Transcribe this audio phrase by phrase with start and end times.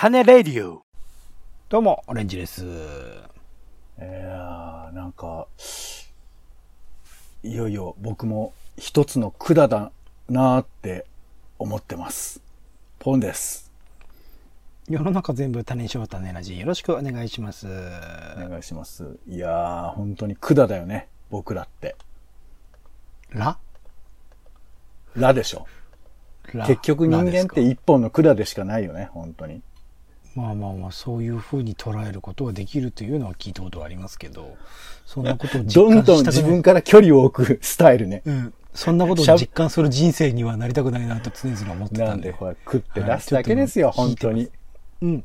[0.00, 0.82] 種レディオ。
[1.68, 2.64] どうも、オレンジです。
[2.64, 2.68] い
[3.98, 5.46] やー、なんか、
[7.42, 9.92] いよいよ僕も一つの管だ
[10.30, 11.04] なーって
[11.58, 12.40] 思ってます。
[12.98, 13.70] ポンです。
[14.88, 17.66] 世の中全部種にしよう種ラジよろしくお願いします。
[17.66, 17.68] お
[18.48, 19.18] 願いします。
[19.28, 21.08] いやー、本当に管だよね。
[21.28, 21.94] 僕らって。
[23.28, 23.58] ラ
[25.14, 25.66] らでしょ。
[26.54, 29.60] ラ結局人間って一本の管でしかないよね、本当に。
[30.34, 34.56] まあまあまあ、そういう風に捉えることができるというのは聞いたことはありますけど、
[35.04, 38.22] そんなことを実どんどん感したくない自分から距離を置くスタイルね。
[38.24, 38.54] うん。
[38.72, 42.06] そんなことを実感する人生にはなりたくないなと常々思ってたんで。
[42.06, 44.48] なんで、ほら、食って出すだけですよ、はい本当に。
[45.02, 45.24] うん。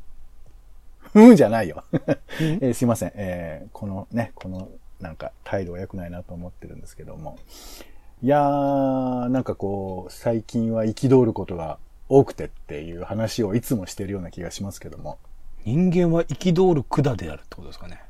[1.14, 1.84] うんじゃないよ。
[2.42, 3.12] えーすいません。
[3.16, 7.38] えーこのね、このなんか態度は良くないなと思ってるんですけども。
[8.24, 11.78] いやー、なんかこう、最近は憤ることが
[12.10, 15.18] 多くてっていう話をいつもしてるような気がしますけども。
[15.66, 18.02] 人間は憤る管であるってことですかね。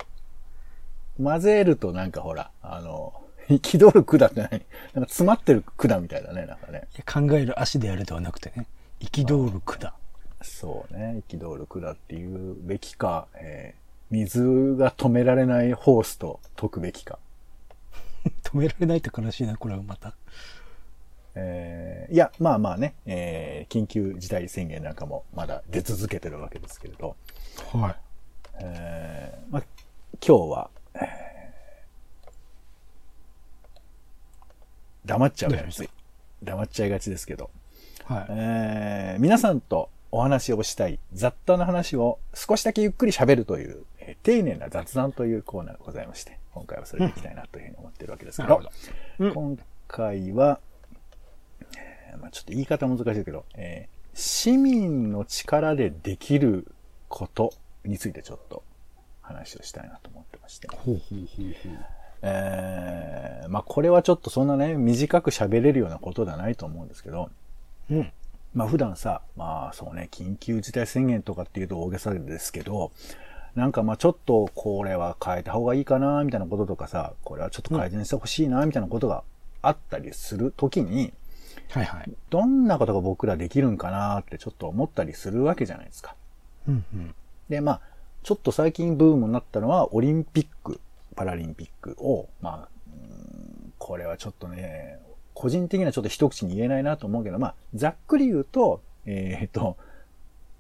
[1.22, 3.14] 混ぜるとなんかほら、あの、
[3.48, 4.50] 憤る管って何？
[4.50, 4.62] なんか
[5.10, 6.88] 詰まってる管みたいだね、なんかね。
[7.06, 8.68] 考える足であるではなくてね、
[9.00, 9.94] 憤る管。
[10.42, 17.18] そうね、憤る管っていうべきか、えー水が止められないホースと解くべきか。
[18.44, 20.16] 止められないって悲しいな、これはまた。
[21.36, 27.16] えーいや、まあまあね、えー緊急事態宣言なんかもまだ出続けてるわけですけれど、
[27.74, 27.96] はい。
[28.62, 29.64] えーまあ、
[30.26, 31.26] 今日は、えー
[35.06, 35.52] 黙っちゃう。
[36.44, 37.50] 黙っちゃいがちですけど、
[38.06, 38.26] はい。
[38.30, 48.62] えー皆さんとお話をしたい雑多な話を少しだけゆっくり喋るという、えー丁寧な雑談というコーナーがございまして、今回はそれでいきたいなというふうに思ってるわけですけど。
[49.20, 56.72] うん今回は、えーまあ、ちょっと言い方難しいけど、えー市民の力でできる
[57.10, 57.52] こと
[57.84, 58.64] についてちょっと
[59.22, 60.70] 話をしたいなと思ってまして。
[60.70, 61.78] ほうほうほうほう。
[62.22, 67.30] えーまあこれはちょっとそんなね、短く喋れるようなことではないと思うんですけど、
[67.92, 68.12] うん。
[68.54, 72.94] まあ普段さ、まあそうね、緊急事態宣言とかっていうと大げさですけど、
[73.54, 79.24] なんかまあちょっとこれは変えた方がいいかな、みたいなこととかさ、これはちょっと改善してほしいな、みたいなことが
[79.62, 81.14] あったりするときに、
[81.70, 82.12] はいはい。
[82.30, 86.16] どんなことが僕らできるんかなってちょっと思ったりするわけじゃないですか。
[86.68, 87.16] うんうん。
[87.50, 87.82] で、まあ、
[88.24, 90.80] ちょっと最近ブームになったのは、オリンピック、
[91.16, 92.70] パラリンピックを、まあ、
[93.78, 95.00] これはちょっとね、
[95.34, 99.78] 個人的にはちょっと一口に言えないなと思うけど、まあ、ざっくり言うと、えーっと、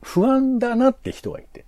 [0.02, 1.66] 不安だなって人がいて、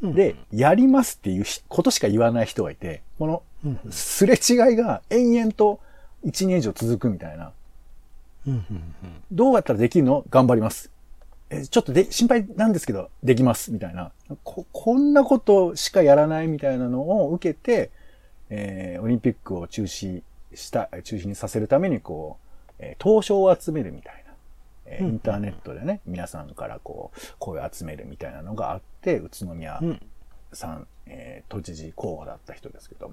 [0.00, 5.78] うんで、やりますっていうしことしか言わない人がいて、このうんすれ違いが延々と
[6.24, 7.52] 1年以上続くみたいな、
[8.46, 8.94] うんうん
[9.30, 10.24] どうやったらできるの？
[10.30, 10.90] 頑張ります。
[11.50, 13.72] え、ちょっとで、心配なんですけど、できます。
[13.72, 14.10] みたいな。
[14.42, 17.90] こ、こんなことしかやらないみたいなのを受けて、
[18.48, 20.22] えーオリンピックを中止
[20.54, 22.38] した、中止にさせるために、こ
[22.70, 24.32] う、えー投書を集めるみたいな。
[24.86, 29.88] えーうんインターネットでね、皆さんからこう、声を集めるみたいなのがあって、宇都宮うん。
[29.88, 30.00] うん。
[30.54, 33.12] さん、えー都知事候補だった人ですけど、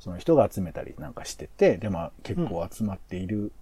[0.00, 3.52] その人が集めたりなんかしてて、で、まあ結構集まっている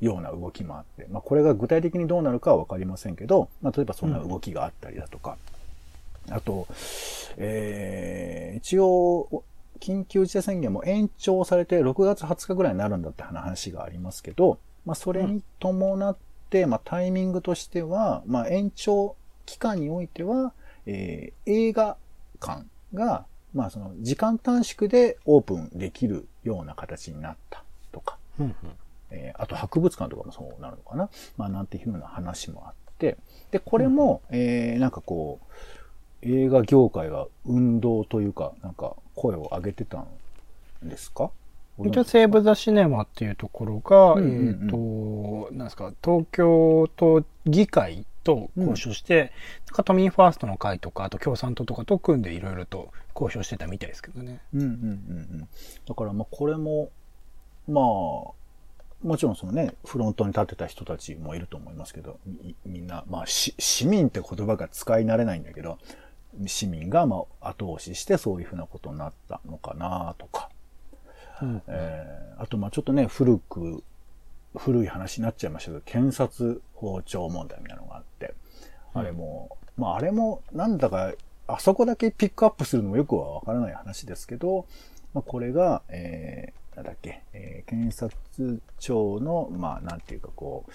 [0.00, 5.36] ような動きもあって、まあこれが具体的にどうなるかはわかりませんけど、まあ例えばそんな動きがあったりだとか、
[6.30, 6.66] あと、
[7.36, 9.44] えー一応、
[9.80, 16.16] 緊急事態宣言も延長されて6月20日ぐらいになるんだって話がありますけど、まあそれに伴っ
[16.50, 20.52] て、まあタイミングとしては、まあ延長期間においては、
[20.86, 21.96] えー映画
[22.40, 22.64] 館
[22.94, 23.24] が、
[23.54, 28.54] まあその時間短縮でオープンできるような形になったとか、うん。
[29.16, 31.08] えーあと博物館とかもそうなるのかな。
[31.36, 33.16] まあなんていうふうな話もあって、
[33.50, 35.54] で、これも、えーなんかこう、
[36.22, 40.06] 映画業界が運動というか、なんか声を上げてたん
[40.88, 41.30] ですか？
[41.84, 44.70] 一応、セーブ・ザ・シネマっていうところが、うんうんえっ、
[45.50, 49.30] と、なんですか、東京都議会と交渉して、
[49.66, 54.40] なんか都民ファーストの会とか、あと共産党とかと組んでいろいろと交渉してたみたいですけどね。
[54.54, 54.78] うんうんうんう
[55.42, 55.48] ん。
[55.86, 56.88] だからまあこれも、
[57.68, 58.32] まあ、
[59.02, 65.78] もちろんそのね、フロントに立ってた人たちもいると思いますけど、みみんな、まあし市民って言葉が使い慣れないんだけど、
[66.46, 70.50] 市民がまあ後押ししてそういうふうなことになったのかなとか、
[71.42, 71.62] うん。
[71.68, 73.82] えーあとまあちょっとね、古く、
[74.56, 78.34] 古い話になっちゃいましたけど、検察包丁問題みたいなのがあって、
[78.92, 81.12] あれも、まああれもなんだか、
[81.46, 84.66] あそこだけピックアップするのもよくはわからない話ですけど、
[85.14, 88.16] まあこれが、えーなんだっけ、えー検察
[88.78, 90.72] 庁の、まあなんていうかこう、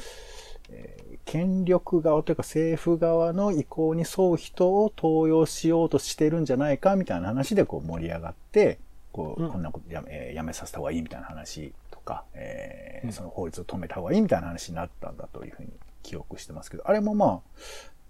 [0.69, 8.79] えー権力側というか政府側の意向に沿う人を登用しようとしてるんじゃないかみたいな話でこう盛り上がって、
[9.13, 9.51] こう、うん。
[9.51, 13.13] こんなことやめ,、えーやめさせた方がいいみたいな話とか、えーうん。
[13.13, 15.69] その法律を止めた方がいいみたいな話になったんだというふうに
[16.01, 17.39] 記憶してますけど、あれもまあ、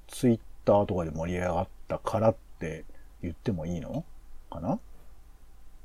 [0.08, 2.86] ツイッターとかで盛り上がったからって
[3.22, 4.06] 言ってもいいの
[4.50, 4.80] かな？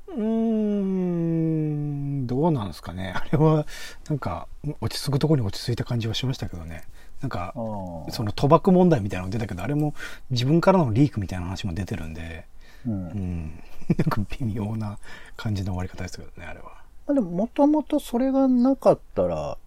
[0.07, 3.13] うーん、どうなんですかね。
[3.15, 3.65] あれは、
[4.09, 4.47] なんか、
[4.81, 6.83] 落ち着くところに落ち着いた感じはしましたけどね。
[7.21, 9.93] なんか、その賭博問題みたいなの出たけど、あれも
[10.29, 12.45] 自分からのリークみたいな話も出てるんで、
[12.85, 13.63] うんうん。
[13.97, 14.97] なんか微妙な
[15.35, 16.65] 感じの終わり方ですけどね、あれは。
[17.07, 19.57] まあでも、もともとそれがなかったら、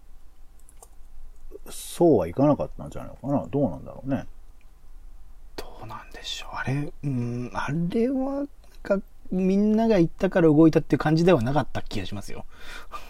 [1.68, 4.26] そうはいかなかったんじゃないのかなどうなんだろうね。
[5.56, 6.56] どうなんでしょう。
[6.56, 8.48] あれ、うん、あれは、なん
[8.82, 8.98] か、
[9.30, 12.44] みんなが言ったから動いたっていう感じではなかった気がしますよ。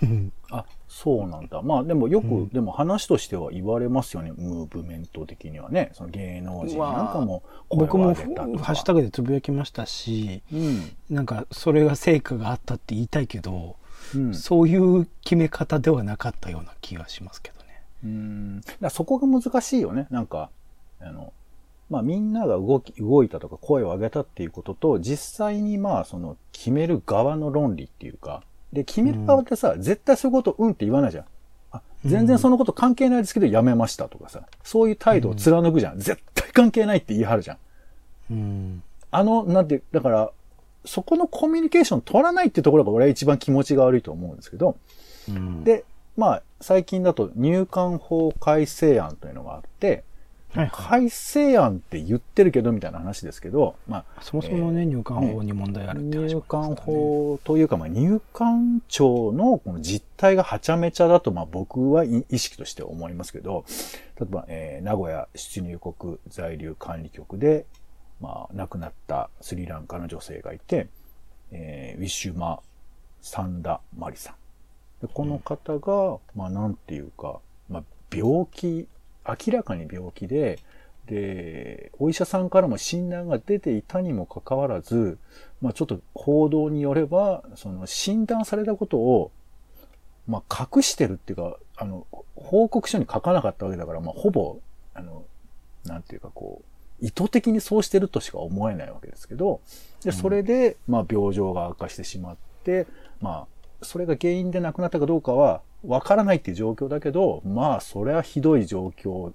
[0.50, 1.62] あ、そうなんだ。
[1.62, 4.32] まあでもよく、うんでも話としては言われますよね。
[4.32, 5.90] ムーブメント的にはね。
[5.94, 8.22] その芸能人なんかも僕もハ
[8.72, 10.90] ッシュタグでつぶやきましたし、うん。
[11.08, 13.76] なんかそれが成果があったって言いたいけど、
[14.14, 14.34] うん。
[14.34, 17.82] そういう決め方ではなかったような気がしますけどね。
[18.04, 18.60] うん。
[18.80, 20.06] だそこが難しいよね。
[20.10, 20.50] なんか、
[21.00, 21.32] あの、
[21.90, 28.42] まあみんなが動き、動いたとか声を上げたっていうことと、実際にまあその決める側の論理っていうか、
[28.72, 31.24] で、決める側ってさ、絶対そういうことうんって言わないじゃん。
[31.72, 35.98] あ、全然そのこと関係ないですけどやめましたとかさ、そういう態度を貫くじゃん。
[35.98, 37.58] 絶対関係ないって言い張るじゃん。
[38.30, 38.82] うん。
[39.10, 40.30] あの、なんて、だから、
[40.84, 44.78] そこのコミュニケーション取らないってところが俺は一番気持ちが悪いと思うんですけど、
[45.28, 45.84] うん、で、
[46.16, 50.04] まあ、最近だと入管法改正案というのがあって、
[50.54, 63.64] はいはい改正案って言ってるけどみたいな話ですけど、まあ、そもそもね、入管法に問題あるって話入もあります管法というか、まあ、入管庁のこの実態がはちゃめちゃだと、まあ、僕はい意識として思いますけど、
[64.18, 67.66] 例えば、えー名古屋出入国在留管理局で、
[68.20, 70.88] まあ、亡くなったスリランカの女性がいて、
[71.52, 72.60] えーウィシュマ・
[73.22, 74.34] サンダ・マリさん。
[75.06, 77.38] でこの方が、まあ、なんていうか、
[77.68, 77.82] まあ、
[78.14, 78.88] 病気、
[79.44, 80.58] 明らかに病気で、
[81.06, 85.18] で、お医者さんからも診断が出ていたにもかかわらず、
[85.60, 89.32] まあちょっと報道によれば、その診断されたことを、
[90.28, 92.06] まあ隠してるっていうか、あの、
[92.36, 94.58] 報告書に書かなかったわけだから、まあほぼ、
[94.94, 95.24] あの、
[95.84, 99.60] なんていうかこう、意図的にそうしてるとしか思えないわけですけど、
[100.04, 102.86] で、それで、まあ病状が悪化してしまって、
[103.20, 109.32] まあ、それが原因で亡くなったかどうかは、わからないっていう状況だけど、まあ、それはひどい状況、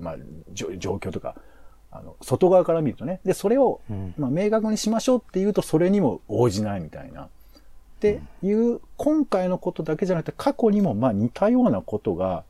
[0.00, 0.16] まあ、
[0.52, 1.36] 状況とか、
[1.90, 3.20] あの、外側から見るとね。
[3.24, 7.24] で、それを、うんまあ、明確にしましょうっていうと、それにも応じないみたいな。
[7.24, 7.28] っ
[8.00, 12.44] ていう、今回のことだけじゃなくて、過去にも、まあ、似たようなことが、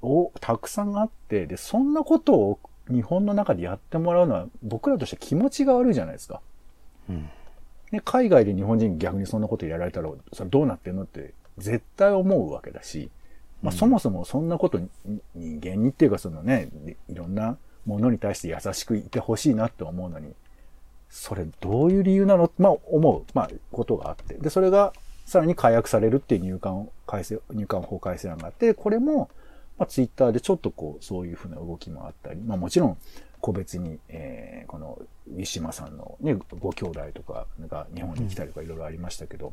[0.00, 2.58] お、たくさんあって、で、そんなことを
[2.88, 6.40] 日本の中でやってもらうのは、僕らとして気持ちが悪いじゃないですか。
[7.10, 7.28] うん
[7.92, 13.10] ね、海外で日本人逆にそんなことやられたら、それどうなってんのって絶対思うわけだし、
[13.62, 14.88] まあ、そもそもそんなことに
[15.34, 16.68] 人間にっていうかそのね、
[17.08, 17.56] いろんな
[17.86, 20.34] ものに対して優しくいてほしいなって思うのに、
[21.08, 22.50] それどういう理由なの？
[22.58, 24.34] まあ思う、まあことがあって。
[24.34, 24.92] で、それが
[25.24, 29.30] さらに解約されるっていう入管改正、入管法改正案があって、これも、
[29.78, 32.98] まあツイッターでちょっとこう、そういうふうな動きもあったり、まあもちろん、
[33.40, 34.98] 個別に、えーこの、
[35.28, 39.52] ウィシュマさんのね、ご兄弟とかが日本に来たりとかいろいろありましたけど、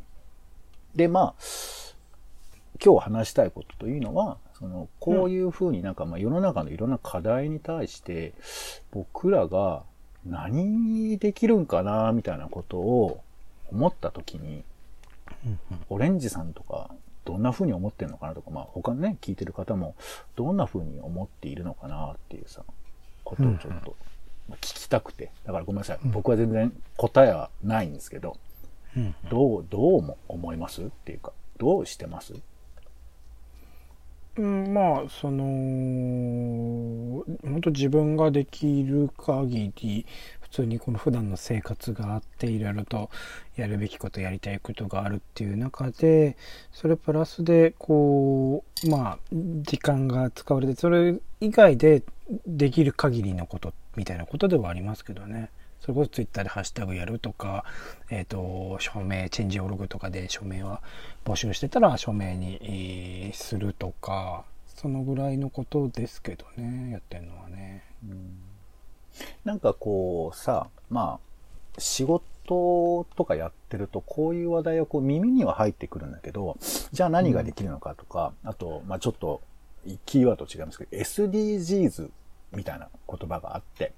[0.95, 1.33] で、まあ、
[2.83, 8.33] 今日話したいことというのは、その、こういうふうになんか、まあ世の中のいろんな課題に対して、
[8.91, 9.83] 僕らが
[10.25, 13.21] 何できるんかな、みたいなことを
[13.71, 14.63] 思ったときに、
[15.89, 16.89] オレンジさんとか、
[17.25, 19.95] どんな風に思ってるのかなとか、まあ他のね、聞いてる方も、
[20.35, 22.63] どんな風に思っているのかなっていうさ、
[23.23, 23.95] ことをちょっと
[24.49, 25.31] まあ聞きたくて。
[25.45, 25.99] だからごめんなさい。
[26.03, 28.52] 僕は全然答えはないんですけど、うん
[29.29, 32.33] どう、どうも思いますっていうか、どうしてます？
[34.35, 35.43] うん、まあその
[37.43, 40.07] 本当自分ができる限り
[40.41, 43.11] 普通にこの普段の生活があっていろいろと
[43.55, 46.35] やるべきことやりたいことがあるっていう中で
[46.71, 52.01] それプラスでこうまあ時間が使われてそれ以外で
[52.47, 55.51] できる限りのことみたいなことではありますけどね。
[55.83, 57.65] それこそツイッターでハッシュタグやるとか、
[58.09, 60.81] えっ、と、署名、チェンジオログとかで署名は
[61.25, 67.83] 募集してたら署名にするとか、そのぐらいのことですけどね、やってるのはね。
[68.09, 68.39] うん
[69.43, 76.57] なんかこうさ、まあ、仕事とかやってると、こういう話題はこう耳には入ってくるんだけど、
[76.91, 79.41] じゃあ何ができるのかとか、あと、まあちょっと、
[80.05, 82.09] キーワード違いますけど、SDGs
[82.53, 83.93] みたいな言葉があって、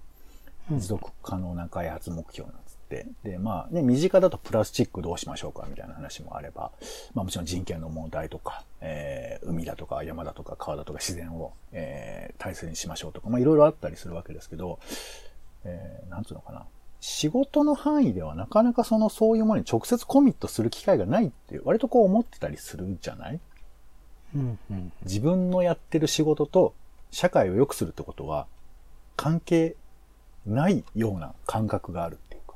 [0.69, 3.07] 持続可能な開発目標なんつって。
[3.23, 6.71] で、まあね、身近だとプラスチックどうしましょうかみたいな話もあれば、
[7.13, 14.79] まあもちろん人権の問題とか、えー、海だとか山だとか川だとか自然を、えー、大切にしましょうとか、まあいろいろあったりするわけですけど、
[15.63, 16.65] えー、なんつうのかな。
[17.01, 23.39] 仕事の範囲ではなかなかそのそういうものに直接コミットする機会がないって割とこう思ってたりするじゃない？
[24.33, 26.73] うんうん自分のやってる仕事と
[27.11, 28.47] 社会を良くするってことは
[29.15, 29.75] 関係
[30.45, 32.55] ないような感覚があるっていうか。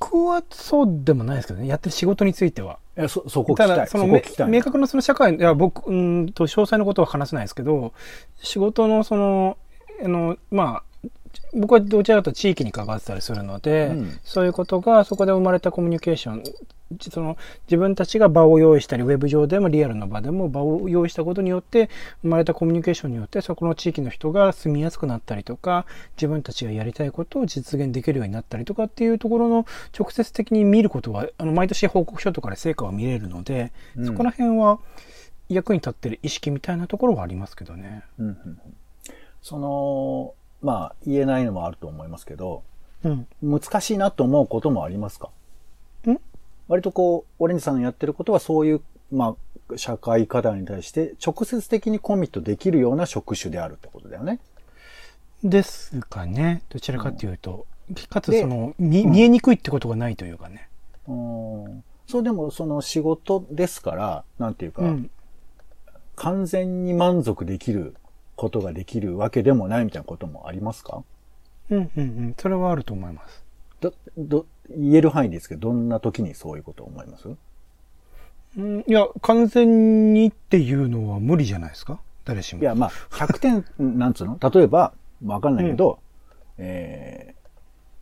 [0.00, 1.66] 僕はそうでもないですけどね。
[1.66, 2.78] やってる仕事については。
[2.96, 3.86] いや、そ、そこ聞きたい。
[3.86, 4.48] そその。
[4.48, 7.92] 明確なその社会、いや、僕、うんと、詳細のことは話せないですけど、
[8.36, 9.56] 仕事のその、
[10.04, 10.93] あの、まあ、
[11.52, 14.20] 僕はどちらかというと地域に関わってたりするので、うん。
[14.24, 16.42] そういうことがそこで生まれたコミュニケーション、
[17.00, 17.36] その
[17.66, 21.88] 自分たちが場を用意したり、ウェブ上でもリアルな場でも場を用意したことによって、
[22.22, 25.86] 生まれたコミュニケーションによって、そこの地域の人が住みやすくなったりとか、
[26.16, 29.66] 自分たちがやりたいことを実現できるようになったりとかっていうところの
[29.98, 34.06] 直接的に見ることは、あの、毎年報告書とかで成果は見れるので、うん。
[34.06, 34.78] そこら辺は
[35.48, 38.02] 役に立ってる意識みたいなところはありますけどね。
[38.18, 38.58] うんうんうん。
[39.42, 42.62] その、まあ、言えないのもあると思いますけど、
[43.04, 43.26] うん。
[43.42, 45.28] 難しいなと思うこともありますか？
[46.08, 46.18] ん？
[46.68, 48.80] 割とこう、オレンジさんのやってることはそういう、
[49.12, 49.36] ま
[49.70, 54.40] あ、社会課題に対して直接的にコミットできるような職種であるってことだよね。
[55.42, 56.62] ですかね。
[56.70, 57.66] どちらかというと。
[58.08, 60.68] かつ、でその、見、うん見えにくいってことがないというかね。
[61.06, 65.10] うんそうでもその仕事ですから、なんていうか、うん。
[66.16, 67.94] 完全に満足できる
[68.36, 71.02] ことができるわけでもないみたいなこともありますか？
[71.70, 72.34] うんうんうん。
[72.38, 73.44] それはあると思います。
[73.80, 77.28] ど、ど、言える範囲ですけど、どんな時にそういうことを思います？
[78.56, 82.00] うん、いや、完全にっていうのは無理じゃないですか？
[82.24, 82.62] 誰しも。
[82.62, 83.64] いや、まあ、100点、
[83.98, 84.38] なんつうの？
[84.50, 84.92] 例えば、
[85.24, 85.98] わかんないけど、
[86.58, 87.34] えー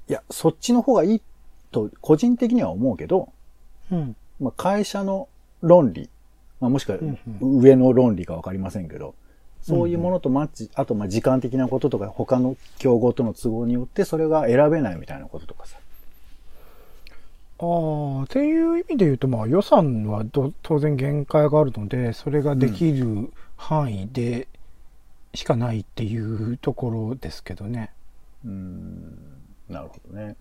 [0.09, 1.23] いや、そっちの方がいい
[1.71, 3.33] と、個人的には思うけど、
[3.91, 4.17] うん。
[4.41, 5.29] まあ、会社の
[5.63, 6.11] 論理、
[6.61, 9.15] まあ、もしくはうん上の論理かわかりませんけど、
[9.63, 15.79] そういうものとマッチ、あと、まあ、時間的なこととか、他の競合との都合によって、それが選べないみたいなこととかさ。
[17.61, 24.49] ああ、っていう意味で言うと、まあ予算はど当然限界があるので、それができる範囲で
[25.33, 27.93] しかないっていうところですけどね。
[28.45, 29.17] うーん、
[29.69, 30.35] なるほどね。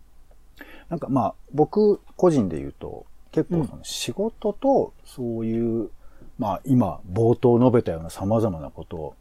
[0.89, 5.91] なんかまあ、僕個人で言うと、結構その仕事とそういう、
[6.37, 9.15] まあ今冒頭述べたような様々なことを、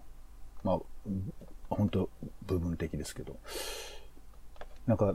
[0.64, 0.79] まあ、
[1.69, 2.09] 本当
[2.47, 3.37] 部分的ですけど、
[4.87, 5.14] なんか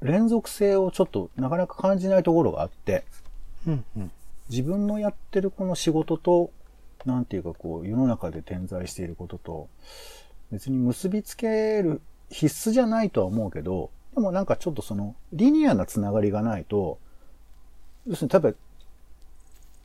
[0.00, 3.04] 連続性をちょっとなかなか感じないところがあって、
[3.66, 4.10] うんうん。
[4.50, 6.50] 自分のやってるこの仕事と、
[7.04, 9.68] なんていうかこう、世の中で点在していることと、
[10.50, 16.98] 別に結びつける必須じゃないとは思うけど、でもなんかちょっとその、リニアなつながりがないと、
[18.06, 18.58] 要するに、例えば、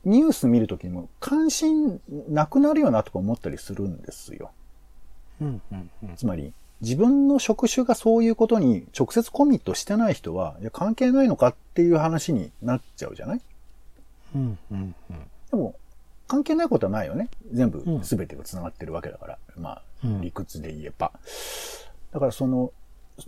[0.08, 4.50] ニュース見るときにも関心なくなるよなとか思ったりするんですよ。
[5.40, 6.16] うんうんうん。
[6.16, 13.40] つまり、自分の職種がそういうことに直接コミットしてない人は、いや、関係ないのかっていう話になっちゃうじゃない？
[14.34, 15.18] うんうんうん。
[15.50, 15.74] でも、
[16.26, 17.28] 関係ないことはないよね。
[17.52, 19.38] 全部うん、全てが繋がってるわけだから。
[19.56, 21.12] まあ、うん理屈で言えば。
[22.12, 22.72] だからその、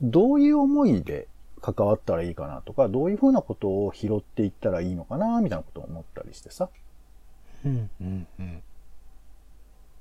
[0.00, 1.26] どういう思いで
[1.60, 6.68] 関わったらいいかなとか、どういうふうなことを拾っていったらいいのかな、みたいなことを思ったりしてさ。
[7.64, 8.62] うんうんうん。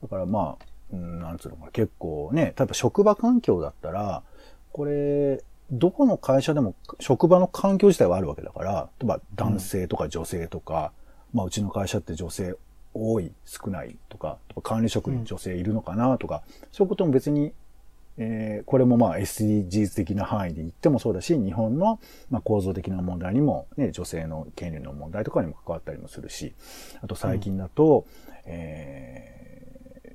[0.02, 4.24] だからまあ、うん、なんつうのかな、結構ね、例えば職場環境だったら、
[4.72, 10.92] これ、どこの会社でも職場の環境自体はあるわけだから、例えば男性とか女性とか、
[11.34, 12.56] まあうちの会社って女性
[12.94, 17.54] 多い、少ないとか、管理職に女性いるのかなとか、そういうことも別に、
[18.22, 22.00] えーこれもまあ SDGs 的な範囲で言ってもそうだし、日本の
[22.30, 26.54] まあ構造的な問題にも、ね、女性の権利の問題とかにも関わったりもするし、
[27.02, 28.06] あと最近だと、
[28.46, 30.12] えー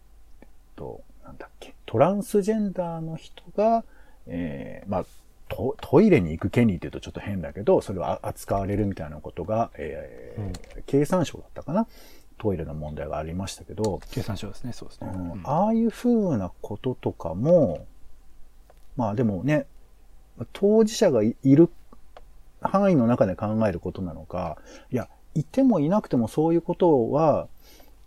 [0.77, 3.85] と、なんだっけ、トランスジェンダーの人が、
[4.27, 5.05] えーまあ、
[5.49, 11.87] トトイレに行く権利って言うとちょっと変だけど、それを扱われるみたいなことが、えー経産省だったかな？
[12.37, 15.11] トイレの問題がありましたけど、経産省ですね、そうですね。
[15.15, 15.33] うん。
[15.33, 15.41] うん。
[15.45, 17.87] ああいう風なこととかも、
[18.97, 19.67] まあでもね、
[20.53, 21.71] 当事者がいる
[22.61, 24.59] 範囲の中で考えることなのか、
[24.91, 27.49] いや、いてもいなくてもそういうことは、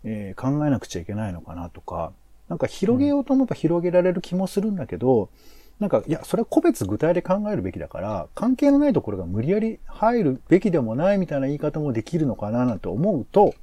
[0.03, 2.11] えー考えなくちゃいけないのかなとか、
[2.49, 5.29] なんか広げようと思えば広げられる気もするんだけど、
[5.79, 13.53] なんか、いや、それは個別具体で考えるべきだから、関係のないところが無理やり入るべきでもないみたいな言い方もできるのかななんて思うと、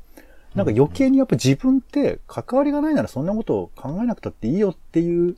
[0.54, 5.36] なんか余計にやっぱ自分って関わりがないならそんなことを考えなくたっていいよっていう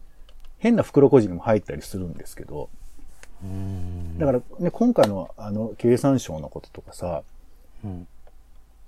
[0.58, 2.68] 変な袋小路にも入ったりするんですけど、
[3.42, 4.18] うん。
[4.18, 7.22] だからね、今回のあの経産省のこととかさ、
[7.84, 8.08] うん。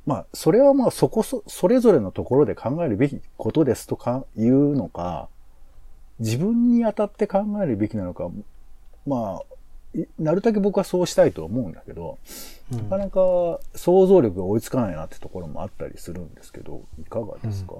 [0.06, 5.28] まあ、それはまあそこそ、それぞれのところで考えるべきことですとか言うのか、
[6.18, 8.30] 自分に当たって考えるべきなのか、
[9.06, 12.18] まあ、いなるだけ僕はそうしたいと思うんだけど、
[12.70, 17.74] なかなか想像力が追いつかないなってところもあったりするんですけど、いかがですか、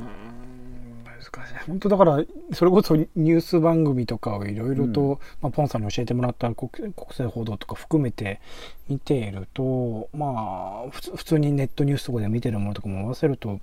[0.00, 1.54] 難しい。
[1.66, 5.18] 本当だからそれこそニュース番組とかをいろいろと、うん。
[5.42, 8.40] まあ、ポンさんに教えてもらった国国際報道とか含めて
[8.88, 13.60] 見ているとまあ普通普通にネットニュースとかで見てるものとかも合わせると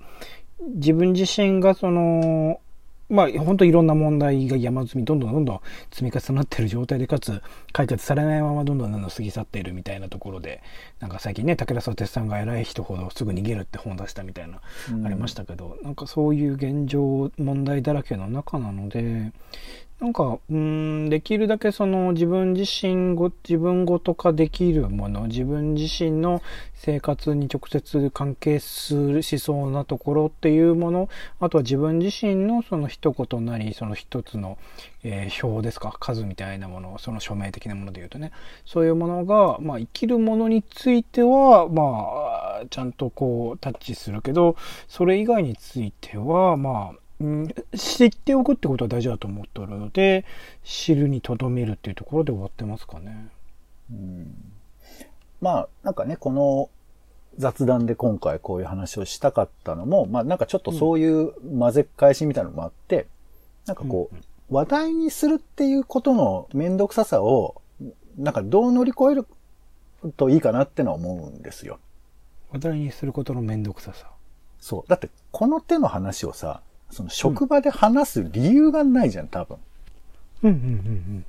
[0.60, 2.60] 自分自身がその
[3.08, 5.60] まあ本当いろんな問題が山積みどんどんどんどん
[5.90, 10.62] 積み重なってる状態でかつ解決されないままどんどんどんどん過ぎ去っているみたいなところで
[11.00, 14.60] なんか最近ね武田砂鉄さんが偉い人ほどすぐ逃げるって本を出したみたいな
[15.04, 19.32] ありましたけど、なんかそういう現状問題だらけの中なので
[20.00, 20.56] なんかうー
[21.06, 26.40] んできるだけその自分自身ご自分ごと化できるもの自分自身の
[26.74, 31.08] 生活に直接関係するしそうなところっていうもの
[31.40, 34.56] あとは自分自身のその一言なりその一つの、
[35.02, 38.32] えー表ですか数みたいなものその署名的なもので言うとね。
[38.64, 44.56] そういうものが、まあ、生きるものについてはまあちゃんとこうタッチするけど
[44.88, 50.24] それ以外についてはまあうん知っておくってことは大事だと思っておるので
[50.62, 53.28] 知るにとどめるっていうところで終わってますかね。
[53.90, 54.52] うん
[55.40, 56.68] まあ、なんかね、この
[57.36, 63.06] 雑談で今回こういう話をしたかったのも、まあなんかちょっとそういう混ぜ返しみたいなのもあって、
[63.66, 67.60] なんかこう、うん話題にするっていうことのめんどくささを、
[68.16, 69.26] なんかどう乗り越える
[70.16, 71.78] といいかなってのは思うんですよ。
[72.50, 74.10] 話題にすることのめんどくささ。
[74.58, 74.88] そう。
[74.88, 79.56] だって、この手の話をさ、その職場で話す理由がないじゃん、多分。
[80.42, 81.24] うんうんうん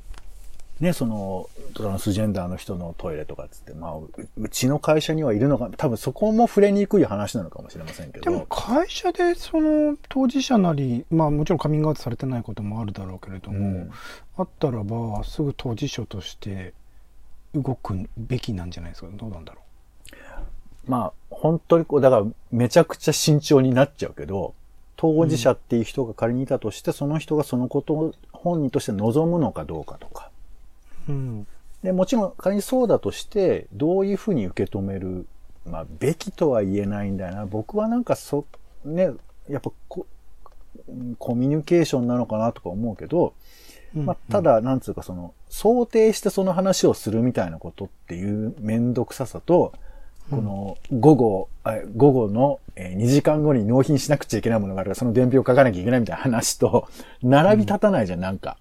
[0.79, 8.45] ね、その、トランスジェンダーの人のトイレとかっつって、まあ、ううちの会社にはいるのか、多分そこも触れにくい話なのかもしれませんけでもど。
[8.45, 13.91] 会社でその当事者なりまあもちろんカミングアウトされてないこともあるだろうけれども、うん
[14.37, 16.73] あったらばすぐ当事者として
[17.53, 19.09] 動くべきなんじゃないですか？
[19.13, 19.59] どうなんだろ
[20.87, 24.53] まあ、本当にこう、だからめちゃくちゃ慎重になっちゃうけど、
[25.01, 30.29] 当事者っていう人が仮にいたとして、その人がそのことを本人として望むのかどうかとか。
[31.07, 31.13] う。
[31.13, 31.47] うん
[31.83, 35.25] で、もちろん仮にそうだとして、どういうふうに受け止める、
[35.65, 37.45] まあ、べきとは言えないんだよな。
[37.45, 38.45] 僕はなんかそ、
[38.83, 39.11] ね、
[39.47, 40.05] やっぱコ
[41.33, 43.33] ミュニケーションなのかなとか思うけど、
[43.93, 49.71] まあ、た、だ、なんつうかその、想定してその話をするみたいなことっていうめんどくささと、
[50.29, 56.87] この、午後、あ午後のえー2時間後に納品しなくちゃいけないものがあるから、その伝票を書かなきゃいけないみたいな話と、
[57.21, 58.57] 並び立たないじゃん、なんか。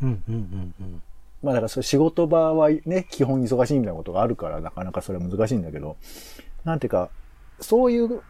[0.00, 1.02] うんうんうんうん
[1.42, 5.96] まあだからそれ仕事場はね、基本忙しいみたいなことがあるから、なかなかそれは難しいんだけど、
[6.64, 7.08] なんていうか、
[7.60, 8.20] そういう、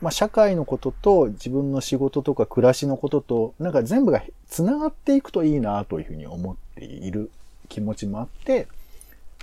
[0.00, 7.32] まあ社会のことと自分の仕事とか暮らしのことと、なんか全部が繋がっていくといいなというふうに思っている
[7.68, 8.68] 気持ちもあって、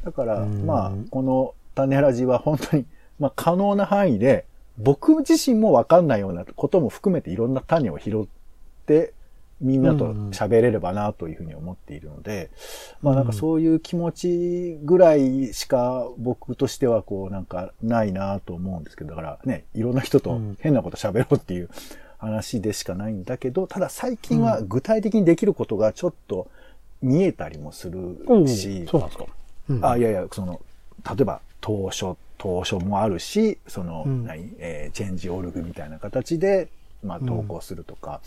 [0.05, 2.85] だから、うんまあ、この種ラジは本当に、
[3.19, 4.45] まあ可能な範囲で、
[4.77, 8.25] 僕自身もわかんないようなことも含めていろんな種を拾っ
[8.85, 9.13] て、
[9.61, 12.49] みんなと喋れればなというふうに思っているので、
[13.01, 21.69] まあなんかそういう気持ちぐらいしか僕としてはこうなんかないなと思うんですけど、だからね、いろんな人と変なこと喋ろうっていう
[22.17, 26.49] 話でしかないんだけど、ただ最近は具体的にできることがちょっと
[27.01, 29.25] 見えたりもするおうし、そうなんですか。
[29.69, 29.85] うん。
[29.85, 30.59] あ、いやいや、その、
[31.07, 34.23] 例えば、当初、当初もあるし、その、うん。
[34.23, 36.67] 何、えーチェンジオルグみたいな形で、
[37.04, 38.21] まあ、投稿するとか、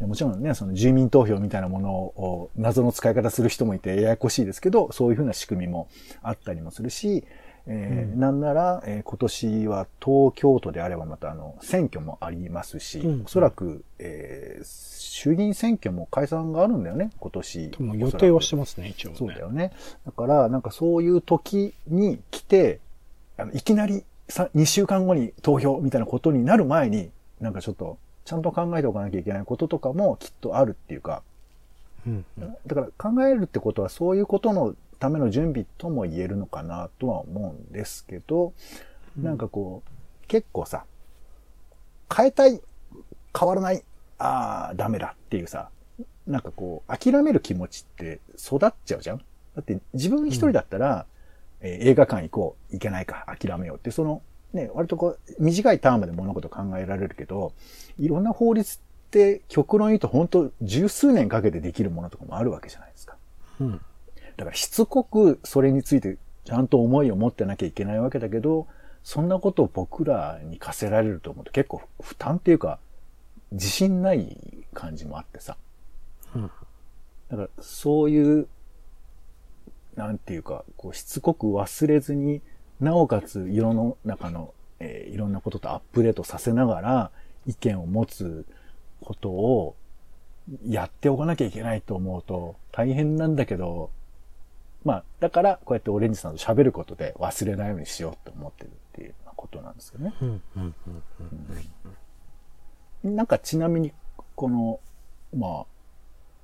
[0.00, 5.88] もちろんね、その住民投票みたいなものを謎の使い方する人もいてややこしいですけど、そういうふうな仕組みも
[6.20, 7.24] あったりもするし、
[7.66, 17.70] えーうんなんなら、えー今年は東京都であればまたあの、選挙もありますし、うんおそらく、えー衆議院選挙も解散があるんだよね、今年。
[17.94, 19.16] 予定はしてますね、一応ね。
[19.18, 19.72] そうだよね。
[20.06, 22.80] だから、なんかそういう時に来て、
[23.36, 31.22] あのいきなりさ2週間後に投票みたいなことになる前に、なんかちょっと、ちゃんと考えておかなきゃいけないこととかもきっとあるっていうか、
[32.06, 38.52] うんうんだから考えるってことはそういうことのための準備とも言えるのかなとは思うんですけど、
[39.16, 40.84] なんかこう、結構さ、
[42.14, 42.60] 変えたい、
[43.36, 43.82] 変わらない、
[44.18, 45.70] ああ、ダメだっていうさ、
[46.26, 49.18] なんかこう、諦める気持ちって育っちゃうじゃん？
[49.18, 49.24] だ
[49.60, 51.06] って自分一人だったら、
[51.60, 57.52] えー映画館行こう、行けないか、諦めようって、その、ね、割とこう、短いターンまで物事考えられるけど、
[57.98, 63.16] いろんな法律って極論言うと本当十数年かけてできるものとかもあるわけじゃないですか。
[63.60, 63.80] うん。
[64.40, 68.66] だからしつこくそれについてちゃんと思いを持ってなきゃいけないわけだけど、
[69.04, 72.78] そんなことを僕らに課せられると思うと結構負担っていうか、
[73.52, 75.58] 自信ない感じもあってさ。
[76.34, 76.50] うん
[77.28, 78.48] だからそういう、
[79.94, 82.40] なんていうか、こうしつこく忘れずに、
[82.80, 87.10] なおかつ世の中の、えーいろんなこととアップデートさせながら
[87.46, 88.46] 意見を持つ
[89.02, 89.76] ことを
[90.66, 93.90] やっておかなきゃいけないと思うと大変なんだけど、
[94.84, 100.14] まあ、だからこうやってオレンジさんと喋ることで忘れないようにしようと思ってるっていうことなんですよね。
[100.22, 100.42] うん。
[103.04, 103.16] うん。
[103.16, 103.92] なんかちなみに、
[104.34, 104.80] この、
[105.36, 105.66] ま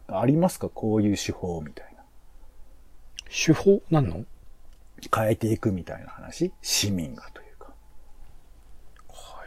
[0.08, 0.68] あ、ありますか？
[0.68, 2.02] こういう手法みたいな。
[3.28, 3.82] 手法？
[3.90, 4.24] なんの？
[5.14, 6.52] 変えていくみたいな話？
[6.62, 7.72] 市民がというか。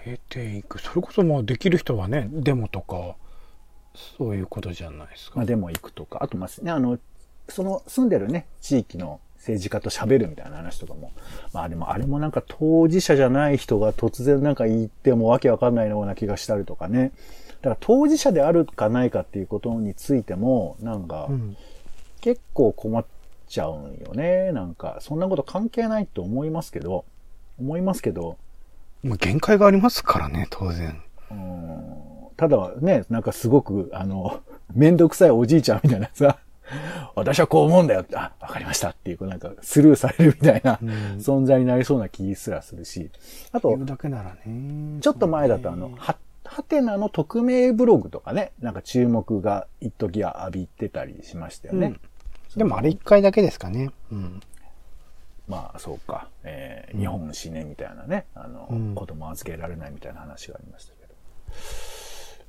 [0.03, 0.81] 変えていく。
[0.81, 3.15] それこそまあできる人はね、デモとか、
[4.17, 5.37] そういうことじゃないですか。
[5.37, 6.19] まあ、でも行くとか。
[6.21, 6.99] あと、まあ、ね、あの、
[7.49, 11.11] その住んでるね、地域の政治家と喋るみたいな話とかも。
[11.53, 17.11] まあでもあれもなんか当事者じゃない人が突然なんか言ってもわけわかんないような気がしたりとかね。
[17.61, 21.57] だから当事者であるかないかっていうことについても、なんかうん。
[22.21, 23.05] 結構困っ
[23.47, 24.51] ちゃうんよね。
[24.51, 27.05] なんか、そんなこと関係ないと思いますけど、
[27.59, 28.37] 思いますけど、
[29.03, 31.01] まあ限界がありますからね、当然。
[31.31, 31.99] うん
[32.35, 34.39] ただね、なんかすごく、あの、
[34.73, 36.37] めんどくさいおじいちゃんみたいなさ、
[37.15, 43.11] 私はこう思うんだよって、あ、わかりましたっていう、こうなんかスルーされるみたいなうん存在になりそうな気すらするし、
[43.51, 44.99] あとだけならね。
[45.01, 51.87] ちょっと前だとあの、は、はてなの匿名ブログとかね、なんか注目が一時は浴びてたりしましたよね。
[51.87, 52.01] うん
[52.55, 53.91] でもあれ一回だけですかね。
[54.11, 54.41] うん。
[55.47, 56.29] まあ、そうか。
[56.43, 61.13] えー日本死ねみたいなね、あの、うん子供預けられないみたいな話がありましたけど。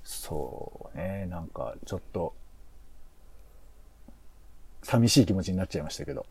[0.03, 2.35] そうね、なんか、ちょっと、
[4.83, 6.27] 寂しい気持ちになっちゃいましたけど。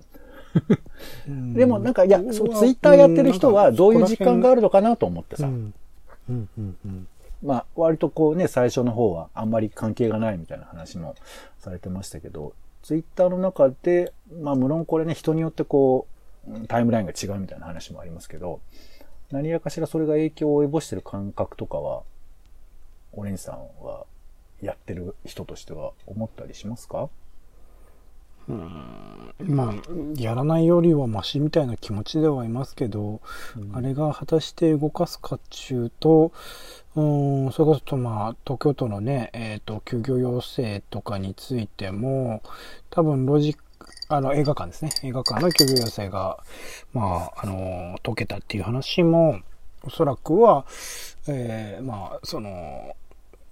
[1.27, 5.47] でもなんか、いや、そう、ツイッターやってる人はどういう実感があるのかなと思ってさ。
[5.47, 5.73] うん。
[6.29, 6.49] うん。
[6.57, 6.77] うん。
[6.85, 7.07] うん。
[7.43, 11.15] まあ、割とこうね、最初の方はあんまり関係がないみたいな話も
[11.59, 16.19] されてましたけど、ツイッターの中で、まあ、無論これね、人によってこう、うん
[16.67, 18.59] タイムラインが違うみたいな話もありますけど、
[19.29, 22.01] 何やかしらそれが影響を及ぼしてる感覚とかは、
[23.11, 24.05] オレンジさんは
[24.61, 27.09] やってる人としては思ったりしますか？
[28.49, 29.73] まあ、
[30.17, 33.21] やらないよりはマシみたいな気持ちではいますけど、
[33.73, 36.31] あれが果たして動かすかっちゅうと、
[36.95, 37.01] う
[37.49, 42.41] ん、それこそまあ、東京都のね、えっ、と、休業要請とかについても、
[42.89, 44.91] 多分ロジック、あの、映画館ですね。
[45.03, 46.43] 映画館の休業要請が、
[46.93, 49.39] まあ、あの、解けたっていう話も、
[49.83, 50.65] おそらくは、
[51.27, 52.95] えーまあ、その、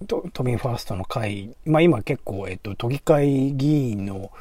[0.06, 4.32] 都都民ファーストの会、まあ今結構、えっと、都議会議員のお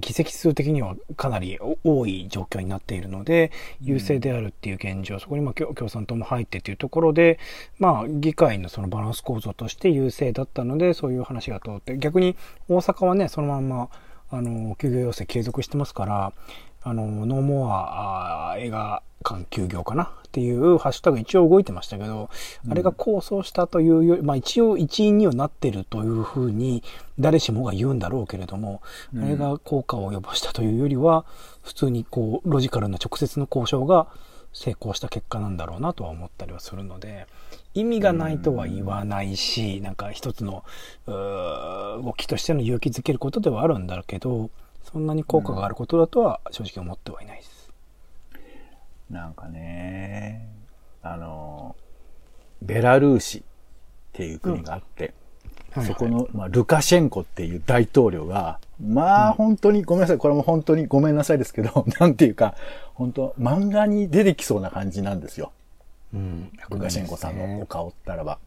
[0.00, 7.38] 議席数的にはかなりお多い状況になっているので、優勢であるっていう現状、そこにまあ共共産党も入ってっていうところで、
[7.78, 12.36] まあ議会のそのバランス構造として優勢だったので、そういう話が通って、逆に
[12.68, 13.88] 大阪はね、そのまんま、
[14.30, 16.32] あの、休業要請継続してますから、
[16.82, 22.30] あの、ノーモア映画館休業かなっていうハッシュタグ一応動いてましたけど、
[22.70, 26.82] あれが構想したというより、まあ一応一員にはなってるというふうに
[27.18, 28.80] 誰しもが言うんだろうけれども、
[29.14, 31.26] あれが効果を及ぼしたというよりは、
[31.62, 34.06] 普通にこう、ロジカルな直接の交渉が
[34.54, 37.26] 成功した結果なんだろうなとは思ったりはするので、
[37.74, 40.64] 意味がないとは言わないし、なんか一つの
[41.06, 44.48] 動きとしての勇気づけることではあるんだけど、
[44.90, 47.51] そんなに効果があることだとは正直思ってはいないです。
[49.12, 50.48] なんかね、
[51.02, 51.76] あの、
[52.62, 53.42] ベラルーシっ
[54.12, 55.14] ていう国があって、はい
[55.86, 62.54] そこの、まあ、ルカシェンコっていう大統領が、まあ、本当に、ごめんなさい、これも本当にごめんなさいですけど、 なんていうか、
[62.92, 65.50] 本当漫画に出てきそうな感じなんですよ。
[66.12, 66.52] うん。
[66.70, 68.38] ルカシェンコさんのお顔ったらば。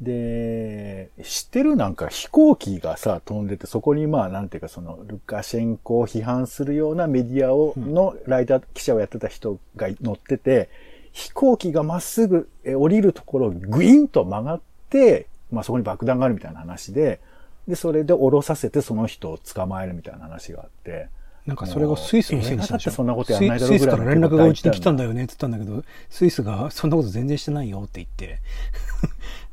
[0.00, 10.68] で、知ってるなんか飛行機がさ、飛んでて、そこにまあ、なんていうか、その、ルカシェンコを批判するようなメディアを、のライター、記者をやってた人が乗ってて、
[11.12, 17.20] 飛行機がまっすぐえ降りるところをグイーンと曲がって、まあそこに爆弾があるみたいな話で、
[17.66, 21.08] で、それで降ろさせてその人を捕まえるみたいな話があって、
[21.46, 22.90] なんかそれがスイスのせいにしたんでしょ？
[22.90, 28.40] 映画だってそんなことやんないだろスイスかうぐらいのら連絡がうちに来たんだよねって言ったんだけど、スイスがそんなこと全然してないよって言って、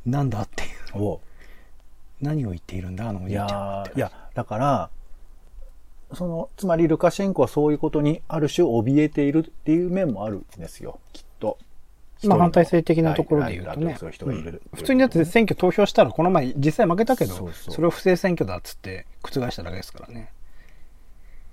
[0.06, 1.02] なんだっていう。
[1.02, 1.20] を
[2.20, 4.90] 何を言っているんだ、あのおいじいちゃんいや、だから、
[6.12, 11.58] その、つまりルカシェンコはそういうことにある種怯えているっていう面もあるんですよ、きっと。
[12.24, 13.96] まあ反対性的なところで言うとね。
[13.98, 20.30] そういう人がいる、普通にだって選挙投票したら、この前実際負けたけど、それを不正選挙だっつって覆しただけですからね。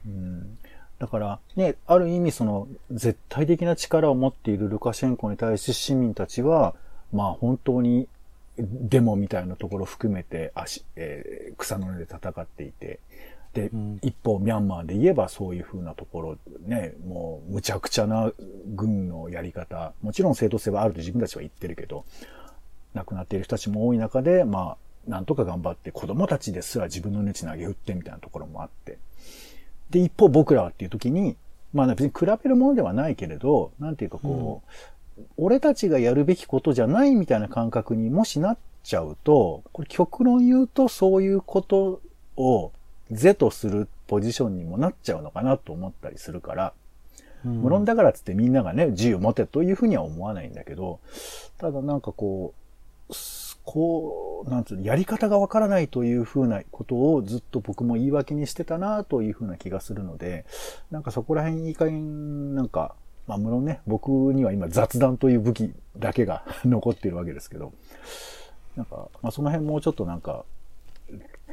[0.05, 0.57] うん
[0.99, 6.75] だから、ね、ある意味その絶対的な力を持っているルカシェンコに対して市民たちは、
[7.11, 8.07] まあ本当に
[8.57, 12.99] デモみたいなところを含めて足、えー草の根で戦っていて、
[13.53, 13.99] で、うん。
[14.01, 18.31] 一方ミャンマーで言えばそういう風なところね、もうむちゃくちゃな
[18.67, 22.05] 軍のやり方、もちろん正当性はあると自分たちは言ってるけど、
[22.93, 28.97] 亡くなっている人たちも多い中で、まあ、なんとか頑張って子供たちですら自分の命投げ打ってみたいなところもあって。
[29.89, 31.35] で、一方僕らはっていう時に、
[31.73, 34.71] まあ別に比べるものではないけれど、なんていうかこう、
[35.37, 42.01] 俺たちがやるべきことじゃないみたいな感覚にもしなっちゃうと、これ極論言うとそういうこと
[42.37, 42.71] を
[43.11, 46.73] 是とするポジションにもなっちゃうのかなと思ったりするから、
[47.43, 50.99] 無論だからっつってみんながね、自由を持てというふうには思わないんだけど、
[51.57, 52.53] ただなんかこ
[53.09, 60.45] う、すこう、なんつうの、やり方がわからないというふうなことをずっと僕も言い訳にしてたなというふうな気がするので、
[60.89, 62.95] なんかそこら辺いい加減、なんか、
[63.31, 67.71] まあ無論ね、僕には今雑談という武器だけが 残っているわけですけど、
[68.75, 70.43] なんか、まあその辺もうちょっとなんか、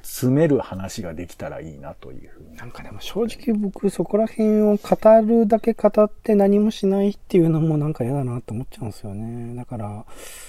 [0.02, 2.56] 詰める話ができたらいいなというふうに。
[2.56, 9.54] なんかでも正直僕そこら辺を語るだけ語って何もしないっていうのもなんか嫌だなって思っちゃうんですよね。
[9.54, 10.04] だから、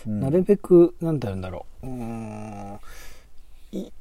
[0.07, 1.87] うんなるべく、なんて言うんだろう。
[1.87, 2.79] うーんい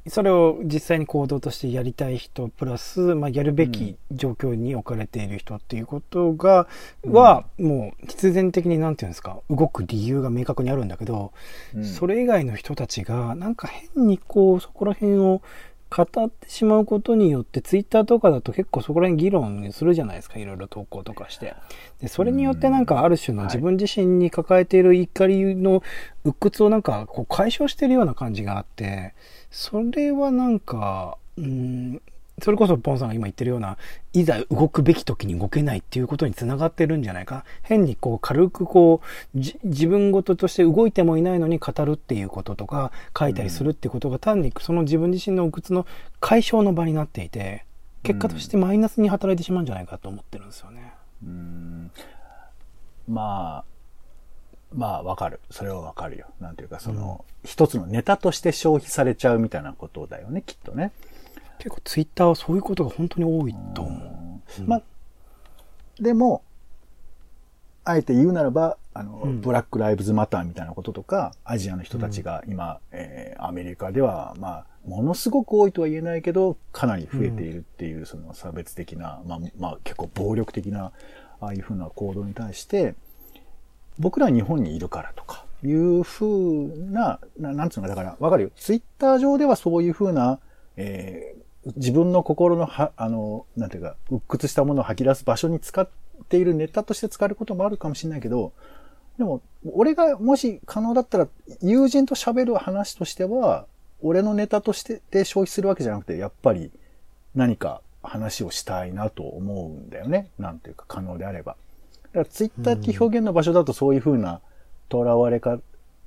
[0.07, 6.67] それを実際に行動としてやりたい人、プラス、まあ、やるべき状況に置かれている人っていうことが、
[7.05, 11.33] は、もう必然的になんていうんですか、動く理由が明確にあるんだけど、
[11.75, 11.85] うん。
[11.85, 15.43] それ以外の人たちが、なんか変にこう、そこら辺を
[15.91, 21.55] 語ってしまうことによって、ツイッターとかだと結構そこら辺議論するじゃないですか、いろいろ投稿とかして。
[22.01, 25.83] で、それによってなんかある種のはい自分自身に抱えている怒りの
[26.25, 29.15] 鬱屈をなんかこう解消してるような感じがあって、
[29.51, 32.03] それはなんか、うん、
[32.43, 33.77] それこそポンさんが今言ってるような、
[34.13, 37.45] いざ動くべき時に動けないっていうことにつながってるんじゃないか。
[37.63, 39.01] 変にこう軽くこ
[39.35, 45.87] う、じ自分事として動いてもいないのに語るっていうこととか、書いたりするってことが単にその自分自身の鬱屈の
[46.21, 47.65] 解消の場になっていて、
[48.03, 50.95] 結果としてマイナスに働いてしまうんじゃないかと思ってるんですよね。
[51.25, 51.91] うーん
[53.09, 53.65] まあ、
[54.75, 55.41] まあわかる。
[55.51, 56.27] それはわかるよ。
[56.41, 60.93] なんていうか、その、一つのネタとして消費されちゃうみたいなことだよね、きっとね。
[61.59, 64.63] 結構ツイッターはそういうことが本当に多いと思う。
[64.67, 64.83] まあ、
[66.01, 66.43] でも、
[67.85, 80.93] あえて言うならば、あの、うんブラック・ライブズ・マターみたいなこととか、アジアの人たちが今、えーアメリカでは、まあ、ものすごく多いとは言えないけど、かなり増えているっていう、その差別的な、まあ、まあ、結構暴力的な、
[81.41, 82.95] ああいうふうな行動に対して、
[83.99, 88.51] 僕らは日本にいるからとか、いうふうな、ななんつうのか、だから、わかるよ。
[88.57, 90.41] ツイッター上ではそういうふうな、
[90.77, 95.89] えー自分の心のは、あの、なんていうか、鬱屈したものを吐き出す場所に使っ
[96.29, 98.53] ているネタとして使えることもあるかもしれないけど、
[99.19, 101.29] でも、俺がもし可能だったら、
[101.61, 103.67] 友人と喋る話としては、
[104.01, 106.71] 俺のネタとしてで消費するわけじゃなくて、やっぱり
[107.35, 110.31] 何か話をしたいなと思うんだよね。
[110.39, 111.57] なんていうか、可能であれば。
[112.05, 114.41] だからツイッターって表現の場所だとそういうふうな
[114.91, 115.59] 囚われか、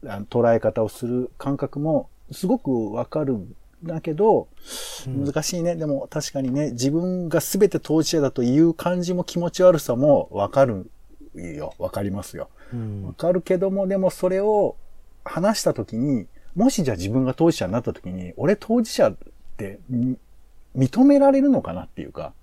[0.06, 3.38] あ捉え方をする感覚もすごくわかる
[3.84, 4.48] だけど、
[5.08, 5.76] 難しいね。
[5.76, 10.90] でも確かにね、自分が全て当事者だという感じも気持ち悪さもわかる
[11.36, 11.74] よ。
[11.78, 12.50] わかりますよ。
[12.74, 14.76] うんわかるけども、でもそれを
[15.24, 19.16] 話したときに、もしじゃあ自分が当事者になったときに、俺当事者っ
[19.58, 20.18] てみ
[20.76, 22.34] 認められるのかなっていうか、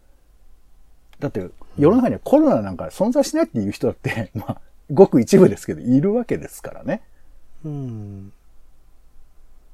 [1.19, 1.49] だって
[1.79, 7.03] 世の中にはコロナなんか存在しないっていう人だって、 まあ、ごく一部ですけど、いるわけですからね。
[7.65, 8.33] うん。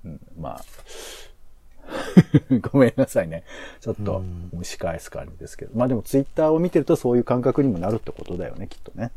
[0.04, 0.64] うん、まあ、
[2.72, 3.44] ごめんなさいね。
[3.80, 5.72] ちょっとうん蒸し返す感じですけど。
[5.74, 9.10] まあでもツイッターを見てるとそういう感覚にもなるってことだよね、きっとね。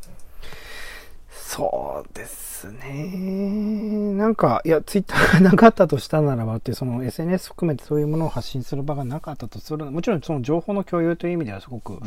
[1.40, 4.12] そうですね。
[4.14, 9.90] なんか、いや、ツイッターが なかったとしたならばって、その SNS 含めてそういうものを発信する場がなかったとする。
[9.90, 12.00] もちろんその情報の共有という意味ではすごく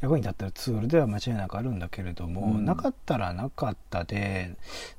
[0.00, 4.56] 役に立ってるツールでは間違いなくあるんだけれども、うんなかったらなかったで、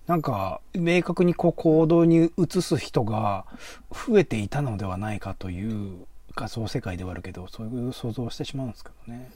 [0.07, 3.45] なんか、明確にこう行動に移す人が
[3.91, 9.29] 増えていたのではないかという仮想世界ではあるけど、そういう想像をしてしまうんですけどね。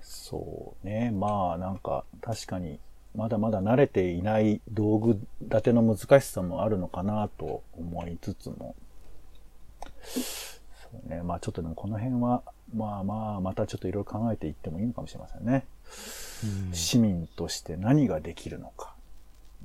[0.00, 1.10] そうね。
[1.10, 2.78] まあなんか確かに
[3.14, 8.74] まだまだ慣れていない道具立ての難しさもあるのかなと思いつつも。
[10.02, 11.22] そうね。
[11.22, 12.42] まあちょっとでもこの辺は
[12.74, 15.66] まあまあまたちょっといろいろ考えていってもいいのかもしれませんね。
[16.72, 18.94] 市民として何ができるのか。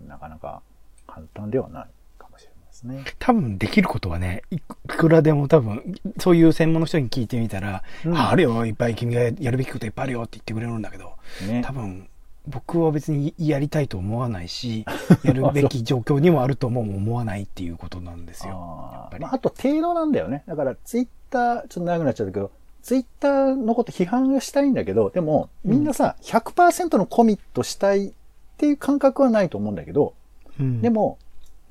[0.05, 0.62] なかなか
[1.07, 1.88] 簡単ではない
[2.19, 3.03] かもしれないですね。
[3.17, 11.13] 多分できることはね、いくらでも多分、そういう専門の人に聞いてみたら、うんああるよ、いっぱい君がやるべきこといっぱいあるよって言ってくれるんだけど、
[11.47, 12.07] ね多分、
[12.47, 14.86] 僕は別にやりたいと思わないし、
[15.23, 18.53] やるべき状況にもあるとも思わないっていうことなんですよ。
[18.53, 20.43] あーまあ、あと程度なんだよね。
[20.47, 28.12] だからツイッター、ちょっと長くなっちゃったけど、ツイッターのこと批判がしたいんだけど、でもみんなさ、100%のコミットしたいっ
[28.57, 30.13] ていう感覚はないと思うんだけど、
[30.60, 31.17] うんでも、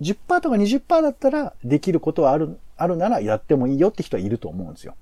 [0.03, 4.95] 10%とか20%だったらできることはある、あるならやってもいいよって人はいると思うんですよ。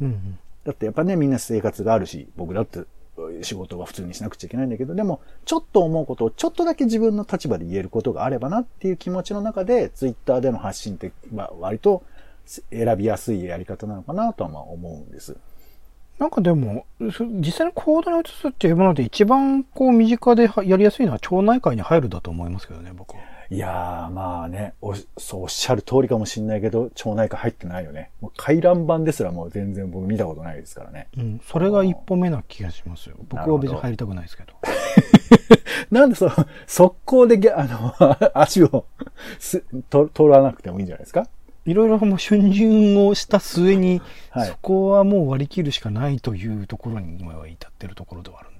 [0.00, 2.80] うんだってやっぱね、みんな生活があるし、僕だって
[3.42, 12.02] 仕事は普通にしなくちゃいけないんだけど、でも、ちょっと思うことをちょっとだけ自分の立場で言えることがあればなっていう気持ちの中で、ツイッターでの発信って、まあ、割と
[12.70, 15.36] 選びやすいやり方なのかなとはま思うんです。
[16.18, 23.29] なんかでも、実際に行動に移すっていうもので一番こう身近でやりやすいのは町内会に入るだと思いますけどね、僕は。
[23.52, 28.10] いやー、まあね、おそうおっしゃる通りかもしんないけど、町内会入ってないよね。
[28.20, 31.08] もう回覧板ですらもう全然僕見たことないですからね。
[31.16, 31.40] うん。
[31.44, 33.16] それが一歩目な気がしますよ。
[33.28, 34.52] 僕は別に入りたくないですけど。
[35.90, 36.32] な んでその、
[36.68, 37.92] 速攻であの、
[38.38, 38.84] 足を
[39.40, 41.26] すと通らなくてもいいんじゃないですか？
[41.66, 48.59] いろいろもう春巡をした末に、はいそこはもう割り切るしかないというところに今は至ってるところではあるんで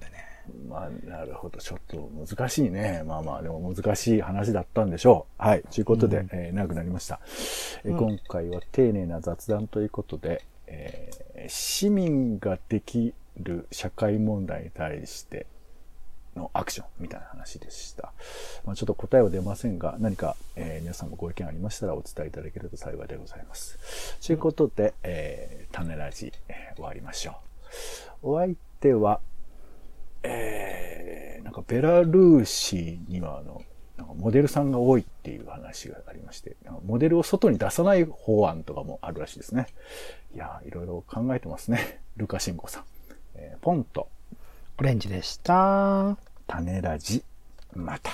[0.69, 1.59] まあ、なるほど。
[1.59, 3.03] ちょっと難しいね。
[3.05, 5.43] まあまあ、でも難しい話だったんでしょう。
[5.43, 5.63] はい。
[5.63, 7.19] ということで、うんえー長くなりました、
[7.83, 15.47] えーうん今回は丁寧な雑談ということで、えー市民ができる社会問題に対して
[16.35, 18.13] のアクションみたいな話でした。
[18.65, 24.17] まあ、ちょっと答えは出ませんが、何か、えー皆さんもご意見ありましたらお伝えいただけると幸いでございます。
[24.25, 28.29] ということで、えー、種ラジ、えー終わりましょう。
[28.33, 29.19] お相手は、
[30.23, 33.61] えー、なんかベラルーシにはあの、
[33.97, 36.55] なんかモデルさんが多いっていう話がありまして、
[36.85, 39.67] モデルを外に出さない法案とかもあるらしいですね。
[40.33, 42.01] いやー、いろいろ考えてますね。
[42.17, 42.83] ルカシンコさん。
[43.35, 44.07] えーポンと
[44.77, 46.17] オレンジでした。
[46.47, 47.23] 種ラジ、
[47.75, 48.11] また。